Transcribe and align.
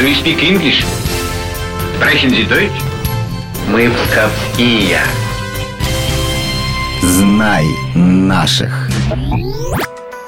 Do 0.00 0.06
you 0.06 0.14
speak 0.14 0.42
English? 0.42 0.82
Sprechen 1.94 2.30
Sie 2.30 2.48
Deutsch? 2.48 2.72
Мы 3.68 3.90
псковские. 3.90 4.98
Знай 7.02 7.66
наших. 7.94 8.88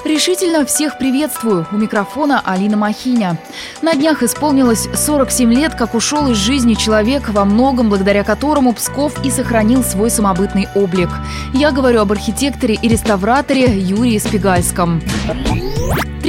Решительно 0.05 0.63
всех 0.67 0.99
приветствую. 0.99 1.65
У 1.71 1.77
микрофона 1.77 2.39
Алина 2.45 2.77
Махиня. 2.77 3.39
На 3.81 3.95
днях 3.95 4.21
исполнилось 4.21 4.87
47 4.93 5.51
лет, 5.51 5.73
как 5.73 5.95
ушел 5.95 6.29
из 6.29 6.37
жизни 6.37 6.75
человек, 6.75 7.29
во 7.29 7.43
многом 7.43 7.89
благодаря 7.89 8.23
которому 8.23 8.73
Псков 8.73 9.25
и 9.25 9.31
сохранил 9.31 9.83
свой 9.83 10.11
самобытный 10.11 10.67
облик. 10.75 11.09
Я 11.55 11.71
говорю 11.71 12.01
об 12.01 12.11
архитекторе 12.11 12.77
и 12.79 12.87
реставраторе 12.87 13.75
Юрии 13.75 14.19
Спигальском. 14.19 15.01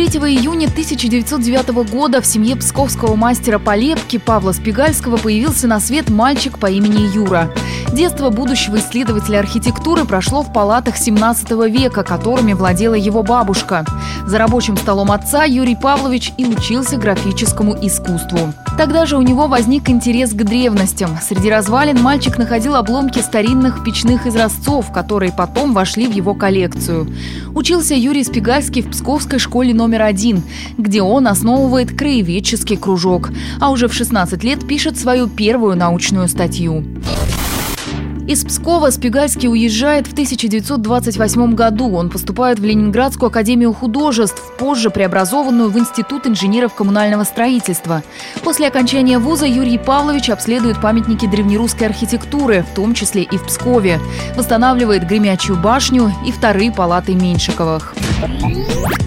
3 0.07 0.21
июня 0.21 0.67
1909 0.67 1.91
года 1.91 2.21
в 2.21 2.27
семье 2.27 2.57
псковского 2.57 3.17
мастера 3.17 3.59
по 3.59 3.75
лепке 3.75 4.19
Павла 4.19 4.53
Спигальского 4.53 5.17
появился 5.17 5.67
на 5.67 5.81
свет 5.81 6.11
мальчик 6.11 6.59
по 6.59 6.71
имени 6.71 7.15
Юра. 7.15 7.51
Детство 7.91 8.29
будущего 8.29 8.77
исследователя 8.77 9.39
архитектуры 9.39 10.05
прошло 10.05 10.43
в 10.43 10.53
палатах 10.53 10.99
17 10.99 11.51
века, 11.71 12.03
которыми 12.03 12.53
владела 12.53 12.95
его 12.95 13.23
бабушка. 13.23 13.87
За 14.27 14.39
рабочим 14.39 14.77
столом 14.79 15.13
отца 15.13 15.45
Юрий 15.45 15.77
Павлович 15.77 16.33
и 16.39 16.47
учился 16.47 16.97
графическому 16.97 17.77
искусству. 17.83 18.55
Тогда 18.79 19.05
же 19.05 19.19
у 19.19 19.23
него 19.23 19.49
возник 19.49 19.91
интерес 19.91 20.31
к 20.31 20.43
древностям. 20.43 21.19
Среди 21.23 21.51
развалин 21.51 22.01
мальчик 22.01 22.39
находил 22.39 22.75
обломки 22.75 23.19
старинных 23.19 23.85
печных 23.85 24.27
изразцов, 24.27 24.91
которые 24.93 25.31
потом 25.31 25.75
вошли 25.75 26.07
в 26.07 26.13
его 26.13 26.35
коллекцию. 26.35 27.13
Учился 27.55 27.95
Юрий 27.95 28.25
Спигальский 28.25 28.83
в 28.83 28.91
Псковской 28.91 29.39
школе 29.39 29.75
номер 29.75 30.03
один, 30.03 30.43
где 30.79 31.03
он 31.03 31.29
основывает 31.29 31.97
краеведческий 31.97 32.77
кружок, 32.79 33.31
а 33.61 33.71
уже 33.71 33.89
в 33.89 33.93
16 33.93 34.43
лет 34.43 34.67
пишет 34.67 34.99
свою 34.99 35.29
первую 35.29 35.77
научную 35.77 36.29
статью. 36.29 36.83
Из 38.27 38.43
Пскова 38.43 38.89
Спигальский 38.89 39.51
уезжает 39.51 40.07
в 40.07 40.13
1928 40.13 41.55
году. 41.55 41.95
Он 41.95 42.09
поступает 42.09 42.59
в 42.59 42.65
Ленинградскую 42.65 43.29
академию 43.29 43.75
художеств, 43.75 44.41
позже 44.57 44.89
преобразованную 44.89 45.69
в 45.69 45.79
Институт 45.79 46.27
инженеров 46.27 46.75
коммунального 46.75 47.25
строительства. 47.25 48.03
После 48.43 48.67
окончания 48.67 49.19
вуза 49.19 49.45
Юрий 49.45 49.77
Павлович 49.77 50.31
обследует 50.31 50.81
памятники 50.81 51.27
древнерусской 51.27 51.87
архитектуры, 51.87 52.63
в 52.63 52.75
том 52.75 52.95
числе 52.95 53.25
и 53.25 53.37
в 53.37 53.45
Пскове. 53.45 54.01
Восстанавливает 54.37 55.07
Гремячую 55.07 55.59
башню 55.59 56.11
и 56.27 56.33
вторые 56.33 56.73
палаты 56.73 57.15
Меньшиковых. 57.15 57.95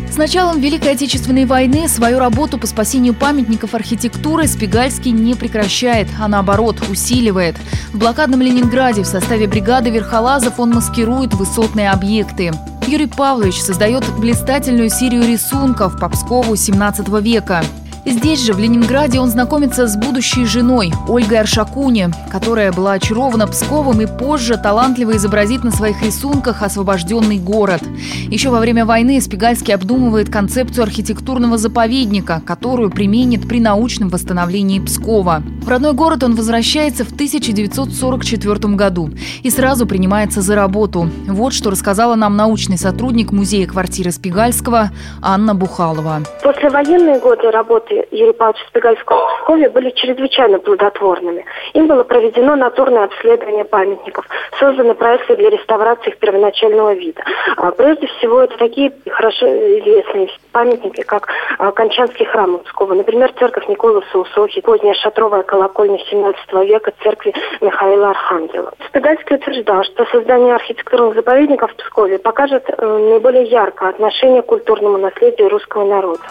С 0.09 0.17
началом 0.17 0.59
Великой 0.59 0.93
Отечественной 0.93 1.45
войны 1.45 1.87
свою 1.87 2.17
работу 2.17 2.57
по 2.57 2.65
спасению 2.65 3.13
памятников 3.13 3.75
архитектуры 3.75 4.47
Спигальский 4.47 5.11
не 5.11 5.35
прекращает, 5.35 6.07
а 6.19 6.27
наоборот 6.27 6.81
усиливает. 6.89 7.55
В 7.93 7.99
блокадном 7.99 8.41
Ленинграде 8.41 9.03
в 9.03 9.07
составе 9.07 9.47
бригады 9.47 9.91
верхолазов 9.91 10.59
он 10.59 10.71
маскирует 10.71 11.35
высотные 11.35 11.91
объекты. 11.91 12.51
Юрий 12.87 13.05
Павлович 13.05 13.61
создает 13.61 14.05
блистательную 14.17 14.89
серию 14.89 15.27
рисунков 15.27 15.99
по 15.99 16.09
Пскову 16.09 16.55
17 16.55 17.07
века. 17.21 17.63
Здесь 18.09 18.41
же, 18.41 18.53
в 18.53 18.59
Ленинграде, 18.59 19.19
он 19.19 19.30
знакомится 19.30 19.86
с 19.86 19.97
будущей 19.97 20.45
женой 20.45 20.94
Ольгой 21.09 21.41
Аршакуни, 21.41 22.08
которая 22.31 22.72
была 22.72 22.94
очарована 22.94 23.47
Псковом 23.47 24.02
и 24.02 24.05
позже 24.05 24.55
талантливо 24.55 25.17
изобразит 25.17 25.66
на 25.66 25.72
своих 25.72 26.02
рисунках 26.02 26.64
освобожденный 26.64 27.38
город. 27.38 27.81
Еще 28.30 28.49
во 28.49 28.59
время 28.59 28.86
войны 28.86 29.19
Спигальский 29.19 29.73
обдумывает 29.73 30.30
концепцию 30.30 30.83
архитектурного 30.83 31.58
заповедника, 31.58 32.41
которую 32.45 32.91
применит 32.91 33.45
при 33.45 33.59
научном 33.59 34.08
восстановлении 34.08 34.80
Пскова. 34.80 35.44
В 35.61 35.67
родной 35.67 35.92
город 35.92 36.23
он 36.23 36.36
возвращается 36.36 37.03
в 37.03 37.11
1944 37.11 38.75
году 38.75 39.09
и 39.44 39.49
сразу 39.49 39.86
принимается 39.86 40.39
за 40.39 40.55
работу. 40.55 41.10
Вот 41.27 41.52
что 41.52 41.71
рассказала 41.71 42.15
нам 42.15 42.37
научный 42.37 42.77
сотрудник 42.77 43.33
музея 43.33 43.67
квартиры 43.67 44.11
Спигальского 44.11 44.92
Анна 45.21 45.54
Бухалова. 45.55 46.21
После 46.42 46.70
военные 46.70 47.20
годы 47.20 47.52
работы 47.52 47.96
Юрия 48.11 48.33
Павловича 48.33 48.65
Спигальского 48.67 49.19
в 49.19 49.41
Пскове 49.41 49.69
были 49.69 49.89
чрезвычайно 49.91 50.59
плодотворными. 50.59 51.45
Им 51.73 51.87
было 51.87 52.03
проведено 52.03 52.55
натурное 52.55 53.05
обследование 53.05 53.65
памятников, 53.65 54.25
созданы 54.59 54.93
проекты 54.93 55.35
для 55.35 55.49
реставрации 55.49 56.09
их 56.09 56.17
первоначального 56.17 56.93
вида. 56.93 57.23
А, 57.57 57.71
прежде 57.71 58.07
всего, 58.07 58.41
это 58.41 58.57
такие 58.57 58.91
хорошо 59.09 59.45
известные 59.47 60.30
памятники, 60.52 61.02
как 61.03 61.30
а, 61.57 61.71
Кончанский 61.71 62.25
храм 62.25 62.59
Пскова, 62.59 62.93
например, 62.93 63.31
церковь 63.39 63.67
Николаса 63.67 64.17
у 64.17 64.25
Софьи, 64.25 64.61
поздняя 64.61 64.93
шатровая 64.95 65.43
колокольня 65.43 65.99
17 66.09 66.53
века 66.67 66.91
церкви 67.03 67.33
Михаила 67.61 68.09
Архангела. 68.09 68.73
Спигальский 68.87 69.36
утверждал, 69.36 69.83
что 69.83 70.05
создание 70.05 70.55
архитектурных 70.55 71.15
заповедников 71.15 71.71
в 71.71 71.75
Пскове 71.75 72.17
покажет 72.19 72.65
э, 72.69 72.86
наиболее 72.86 73.43
ярко 73.43 73.89
отношение 73.89 74.41
к 74.41 74.47
культурному 74.47 74.97
наследию 74.97 75.49
русского 75.49 75.86
народа. 75.86 76.21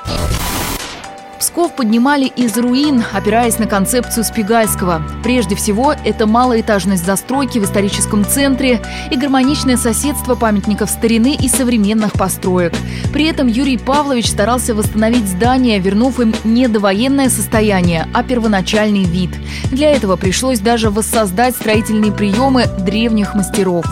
Псков 1.56 1.75
поднимали 1.75 2.27
из 2.27 2.59
руин, 2.59 3.03
опираясь 3.15 3.59
на 3.59 3.67
концепцию 3.67 4.25
Спигальского. 4.25 5.00
Прежде 5.22 5.56
всего, 5.56 5.94
это 6.05 6.27
малоэтажность 6.27 7.06
застройки 7.06 7.59
в 7.59 7.65
историческом 7.65 8.27
центре 8.27 8.83
и 9.11 9.17
гармоничное 9.17 9.78
соседство 9.78 10.34
памятников 10.34 10.91
старины 10.91 11.34
и 11.34 11.49
современных 11.49 12.12
построек. 12.12 12.75
При 13.11 13.25
этом 13.25 13.47
Юрий 13.47 13.78
Павлович 13.78 14.33
старался 14.33 14.75
восстановить 14.75 15.27
здания, 15.27 15.78
вернув 15.78 16.21
им 16.21 16.34
не 16.44 16.69
довоенное 16.69 17.31
состояние, 17.31 18.06
а 18.12 18.23
первоначальный 18.23 19.05
вид. 19.05 19.31
Для 19.71 19.93
этого 19.93 20.17
пришлось 20.17 20.59
даже 20.59 20.91
воссоздать 20.91 21.56
строительные 21.56 22.12
приемы 22.12 22.67
древних 22.81 23.34
мастеров. 23.34 23.87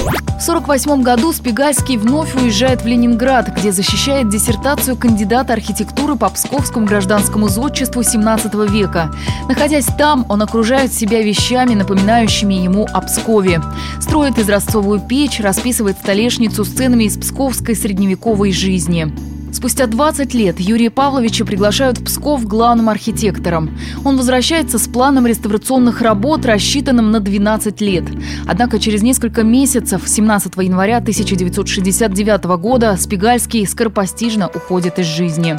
В 0.00 0.42
1948 0.42 1.02
году 1.02 1.32
Спигальский 1.32 1.98
вновь 1.98 2.34
уезжает 2.34 2.80
в 2.82 2.86
Ленинград, 2.86 3.54
где 3.54 3.72
защищает 3.72 4.30
диссертацию 4.30 4.96
кандидата 4.96 5.52
архитектуры 5.52 6.16
по 6.16 6.30
Псковскому 6.30 6.86
гражданскому 6.86 7.48
зодчеству 7.48 8.02
17 8.02 8.54
века. 8.70 9.12
Находясь 9.48 9.84
там, 9.98 10.24
он 10.30 10.40
окружает 10.40 10.94
себя 10.94 11.20
вещами, 11.22 11.74
напоминающими 11.74 12.54
ему 12.54 12.86
о 12.90 13.02
Пскове. 13.02 13.60
Строит 14.00 14.38
изразцовую 14.38 15.00
печь, 15.00 15.40
расписывает 15.40 15.98
столешницу 15.98 16.64
сценами 16.64 17.04
из 17.04 17.18
псковской 17.18 17.76
средневековой 17.76 18.52
жизни. 18.52 19.12
Спустя 19.52 19.86
20 19.86 20.32
лет 20.34 20.60
Юрия 20.60 20.90
Павловича 20.90 21.44
приглашают 21.44 21.98
в 21.98 22.04
Псков 22.04 22.46
главным 22.46 22.88
архитектором. 22.88 23.76
Он 24.04 24.16
возвращается 24.16 24.78
с 24.78 24.86
планом 24.86 25.26
реставрационных 25.26 26.00
работ, 26.02 26.46
рассчитанным 26.46 27.10
на 27.10 27.20
12 27.20 27.80
лет. 27.80 28.04
Однако 28.46 28.78
через 28.78 29.02
несколько 29.02 29.42
месяцев, 29.42 30.02
17 30.06 30.52
января 30.56 30.98
1969 30.98 32.44
года, 32.60 32.96
Спигальский 32.96 33.66
скоропостижно 33.66 34.48
уходит 34.48 34.98
из 34.98 35.06
жизни. 35.06 35.56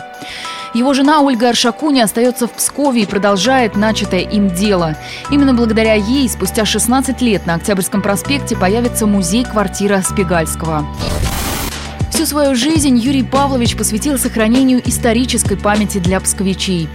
Его 0.74 0.94
жена 0.94 1.22
Ольга 1.22 1.50
Аршакуни 1.50 2.00
остается 2.00 2.48
в 2.48 2.52
Пскове 2.54 3.02
и 3.02 3.06
продолжает 3.06 3.76
начатое 3.76 4.22
им 4.22 4.50
дело. 4.50 4.96
Именно 5.30 5.54
благодаря 5.54 5.96
ей 5.96 6.30
спустя 6.30 6.64
16 6.64 7.22
лет 7.22 7.46
на 7.46 7.56
Октябрьском 7.56 8.02
проспекте 8.02 8.56
появится 8.56 9.06
музей-квартира 9.06 10.02
Спигальского. 10.02 10.86
Всю 12.12 12.26
свою 12.26 12.56
жизнь 12.56 12.98
Юрий 12.98 13.24
Павлович 13.24 13.76
посвятил 13.78 14.18
сохранению 14.18 14.82
исторической 14.88 15.56
памяти 15.56 15.98
для 15.98 16.20
псковичей. 16.20 16.90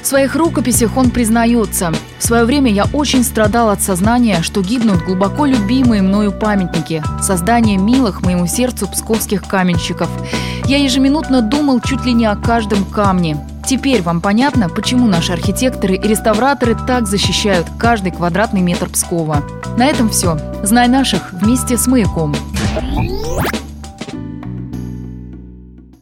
В 0.00 0.06
своих 0.06 0.36
рукописях 0.36 0.96
он 0.96 1.10
признается, 1.10 1.92
«В 2.18 2.24
свое 2.24 2.44
время 2.44 2.72
я 2.72 2.84
очень 2.92 3.24
страдал 3.24 3.68
от 3.68 3.82
сознания, 3.82 4.42
что 4.42 4.62
гибнут 4.62 5.04
глубоко 5.04 5.44
любимые 5.44 6.02
мною 6.02 6.32
памятники, 6.32 7.02
создание 7.20 7.76
милых 7.78 8.22
моему 8.22 8.46
сердцу 8.46 8.88
псковских 8.88 9.42
каменщиков. 9.42 10.08
Я 10.66 10.78
ежеминутно 10.78 11.42
думал 11.42 11.80
чуть 11.80 12.04
ли 12.04 12.12
не 12.12 12.26
о 12.26 12.36
каждом 12.36 12.84
камне. 12.84 13.44
Теперь 13.66 14.02
вам 14.02 14.20
понятно, 14.20 14.68
почему 14.68 15.06
наши 15.06 15.32
архитекторы 15.32 15.96
и 15.96 16.08
реставраторы 16.08 16.76
так 16.86 17.06
защищают 17.06 17.66
каждый 17.78 18.12
квадратный 18.12 18.60
метр 18.60 18.88
Пскова. 18.88 19.42
На 19.76 19.86
этом 19.86 20.10
все. 20.10 20.38
Знай 20.62 20.88
наших 20.88 21.32
вместе 21.32 21.76
с 21.76 21.86
«Маяком». 21.86 22.34